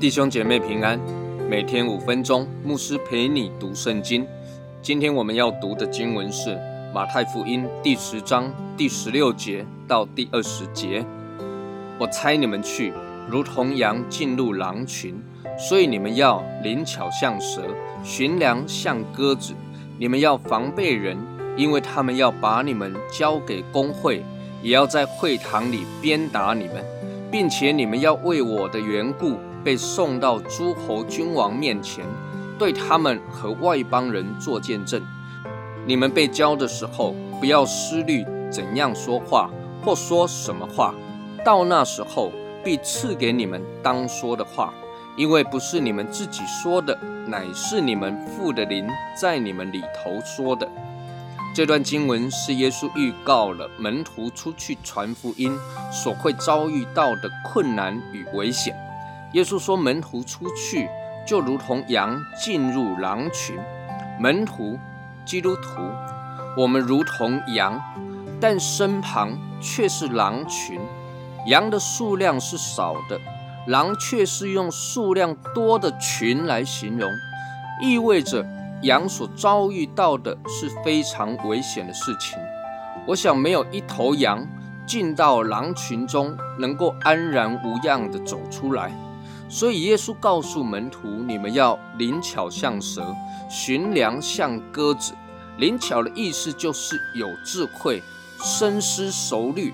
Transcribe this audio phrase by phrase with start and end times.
[0.00, 0.98] 弟兄姐妹平安，
[1.50, 4.26] 每天五分钟，牧师陪你读圣经。
[4.80, 6.58] 今天我们要读的经文是
[6.94, 11.04] 马太福音第十章第十六节到第二十节。
[11.98, 12.92] 我猜你们去，
[13.30, 15.22] 如同羊进入狼群，
[15.58, 17.62] 所以你们要灵巧像蛇，
[18.02, 19.54] 寻良像鸽子。
[19.98, 21.18] 你们要防备人，
[21.56, 24.24] 因为他们要把你们交给公会，
[24.62, 26.84] 也要在会堂里鞭打你们，
[27.30, 32.04] 并且你们要为我的缘故被送到诸侯君王面前，
[32.58, 35.02] 对他们和外邦人做见证。
[35.84, 39.50] 你们被交的时候，不要思虑怎样说话
[39.84, 40.94] 或说什么话。
[41.44, 42.30] 到那时候，
[42.68, 44.74] 必赐给你们当说的话，
[45.16, 46.94] 因为不是你们自己说的，
[47.26, 48.86] 乃是你们父的灵
[49.18, 50.68] 在你们里头说的。
[51.54, 55.56] 这段经文是耶稣预告了门徒出去传福音
[55.90, 58.76] 所会遭遇到的困难与危险。
[59.32, 60.86] 耶稣说，门徒出去
[61.26, 63.56] 就如同羊进入狼群。
[64.20, 64.78] 门徒，
[65.24, 65.80] 基督徒，
[66.54, 67.80] 我们如同羊，
[68.38, 70.78] 但身旁却是狼群。
[71.48, 73.18] 羊的数量是少的，
[73.68, 77.10] 狼却是用数量多的群来形容，
[77.80, 78.44] 意味着
[78.82, 82.38] 羊所遭遇到的是非常危险的事情。
[83.06, 84.46] 我想没有一头羊
[84.86, 88.92] 进到狼群中能够安然无恙地走出来，
[89.48, 93.02] 所以耶稣告诉门徒：你们要灵巧像蛇，
[93.48, 95.14] 寻良像鸽子。
[95.56, 98.02] 灵巧的意思就是有智慧、
[98.44, 99.72] 深思熟虑。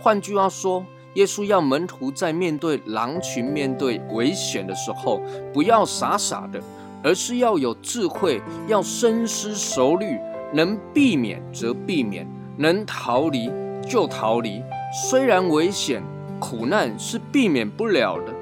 [0.00, 5.20] 换句话说，耶稣要门徒在面对狼群、面对危险的时候，
[5.52, 6.60] 不要傻傻的，
[7.02, 10.18] 而是要有智慧，要深思熟虑，
[10.54, 13.50] 能避免则避免，能逃离
[13.86, 14.62] 就逃离。
[15.08, 16.02] 虽然危险、
[16.40, 18.32] 苦难是避免不了的，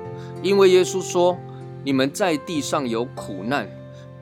[0.42, 1.36] 因为耶稣说
[1.84, 3.68] ：“你们在地上有苦难。”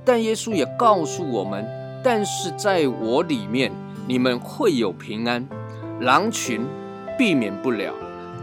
[0.04, 1.66] 但耶稣也告诉我们
[2.02, 3.70] ：“但是在我里面，
[4.06, 5.46] 你们会有平安。”
[6.00, 6.62] 狼群
[7.18, 7.92] 避免不了。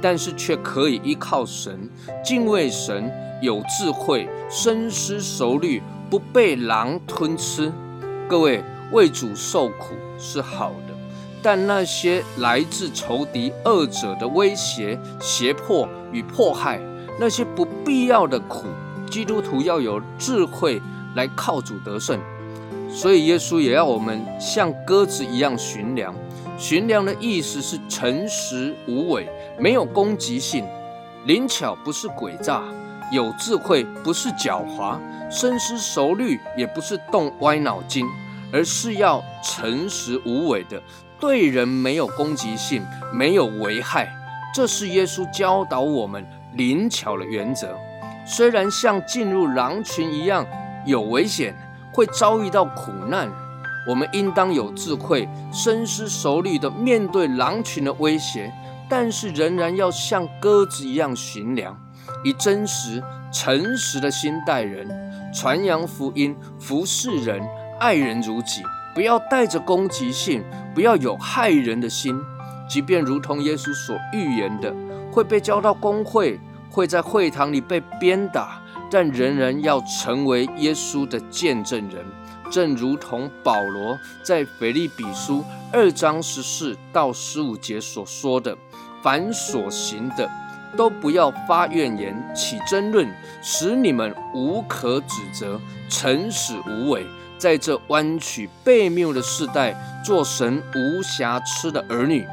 [0.05, 1.89] 但是却可以依靠神，
[2.23, 3.11] 敬畏神，
[3.41, 7.73] 有智慧，深思熟虑，不被狼吞吃。
[8.29, 10.94] 各位为主受苦是好的，
[11.41, 16.79] 但那些来自仇敌恶者的威胁、胁迫与迫害，
[17.19, 18.65] 那些不必要的苦，
[19.09, 20.79] 基督徒要有智慧
[21.15, 22.19] 来靠主得胜。
[22.91, 26.13] 所以耶稣也要我们像鸽子一样寻良。
[26.57, 29.29] 寻良的意思是诚实无伪，
[29.59, 30.63] 没有攻击性；
[31.25, 32.61] 灵巧不是诡诈，
[33.11, 34.97] 有智慧不是狡猾，
[35.29, 38.05] 深思熟虑也不是动歪脑筋，
[38.53, 40.81] 而是要诚实无伪的，
[41.19, 42.81] 对人没有攻击性，
[43.13, 44.07] 没有危害。
[44.53, 47.75] 这是耶稣教导我们灵巧的原则。
[48.25, 50.45] 虽然像进入狼群一样
[50.85, 51.53] 有危险，
[51.94, 53.29] 会遭遇到苦难。
[53.88, 58.51] 我们应当有智慧、深思熟虑地面对狼群的威胁，
[58.90, 61.78] 但是仍然要像鸽子一样寻良，
[62.24, 64.88] 以真实、诚实的心待人，
[65.34, 67.41] 传扬福音，服侍人，
[67.79, 68.63] 爱人如己，
[68.94, 70.44] 不要带着攻击性，
[70.74, 72.19] 不要有害人的心。
[72.68, 74.74] 即便如同耶稣所预言的，
[75.12, 76.40] 会被交到公会，
[76.72, 78.59] 会在会堂里被鞭打，
[78.90, 82.03] 但仍然要成为耶稣的见证人。
[82.51, 88.57] 正如同保罗在腓利比书二章十四到十五节所说的
[89.03, 90.29] ：“凡所行的，
[90.78, 93.07] 都不要发怨言，起争论，
[93.41, 97.06] 使你们无可指责，诚实无伪，
[97.38, 102.25] 在这弯曲悖谬的世代，做神无瑕疵的儿女。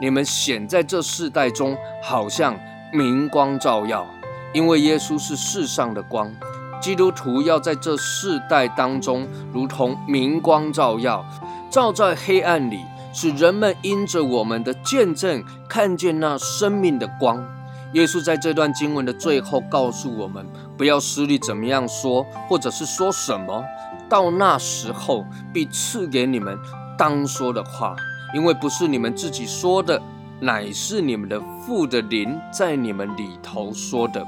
[0.00, 2.58] 你们显在这世代中，好像
[2.92, 4.06] 明光照耀，
[4.52, 6.30] 因为耶稣是世上的光。”
[6.80, 11.24] 基督徒要在这世代当中，如同明光照耀，
[11.70, 12.80] 照在黑暗里，
[13.12, 17.46] 使人们因着我们的见证，看见那生命的光。
[17.92, 20.46] 耶稣在这段经文的最后告诉我们：
[20.78, 23.64] 不要思虑怎么样说，或者是说什么。
[24.08, 26.58] 到那时候，必赐给你们
[26.96, 27.94] 当说的话，
[28.34, 30.00] 因为不是你们自己说的，
[30.40, 34.26] 乃是你们的父的灵在你们里头说的。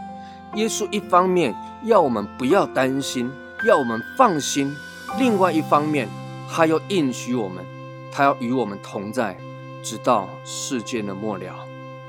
[0.55, 1.55] 耶稣一方面
[1.85, 3.31] 要我们不要担心，
[3.67, 4.71] 要我们放心；
[5.19, 6.07] 另外一方面，
[6.51, 7.65] 他要应许我们，
[8.13, 9.37] 他要与我们同在，
[9.83, 11.67] 直到世界的末了。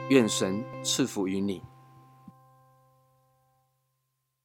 [0.09, 1.61] 愿神赐福于你。